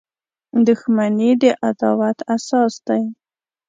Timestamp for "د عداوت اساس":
1.41-2.73